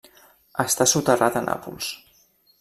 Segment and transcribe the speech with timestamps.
[0.63, 1.93] Està soterrat a Nàpols.